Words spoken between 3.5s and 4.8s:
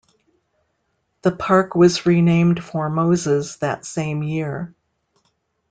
that same year.